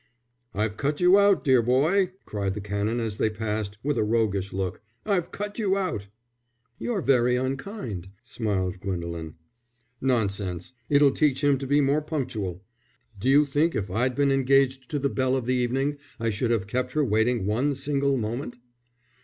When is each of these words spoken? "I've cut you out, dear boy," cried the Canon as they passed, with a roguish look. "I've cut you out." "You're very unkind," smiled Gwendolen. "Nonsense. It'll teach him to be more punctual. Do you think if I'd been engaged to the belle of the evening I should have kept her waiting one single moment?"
"I've 0.55 0.77
cut 0.77 0.99
you 0.99 1.19
out, 1.19 1.43
dear 1.43 1.61
boy," 1.61 2.13
cried 2.25 2.55
the 2.55 2.59
Canon 2.59 2.99
as 2.99 3.17
they 3.17 3.29
passed, 3.29 3.77
with 3.83 3.99
a 3.99 4.03
roguish 4.03 4.51
look. 4.51 4.81
"I've 5.05 5.29
cut 5.29 5.59
you 5.59 5.77
out." 5.77 6.07
"You're 6.79 7.03
very 7.03 7.35
unkind," 7.35 8.09
smiled 8.23 8.79
Gwendolen. 8.79 9.35
"Nonsense. 10.01 10.73
It'll 10.89 11.11
teach 11.11 11.43
him 11.43 11.59
to 11.59 11.67
be 11.67 11.81
more 11.81 12.01
punctual. 12.01 12.63
Do 13.19 13.29
you 13.29 13.45
think 13.45 13.75
if 13.75 13.91
I'd 13.91 14.15
been 14.15 14.31
engaged 14.31 14.89
to 14.89 14.97
the 14.97 15.07
belle 15.07 15.35
of 15.35 15.45
the 15.45 15.53
evening 15.53 15.99
I 16.19 16.31
should 16.31 16.49
have 16.49 16.65
kept 16.65 16.93
her 16.93 17.05
waiting 17.05 17.45
one 17.45 17.75
single 17.75 18.17
moment?" 18.17 18.57